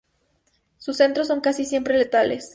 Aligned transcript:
Sus 0.79 0.97
centros 0.97 1.27
son 1.27 1.41
casi 1.41 1.63
siempre 1.63 1.95
letales. 1.95 2.49